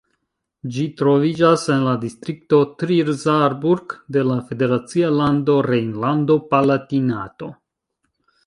[0.75, 7.53] Ĝi troviĝas en la distrikto Trier-Saarburg de la federacia lando Rejnlando-Palatinato.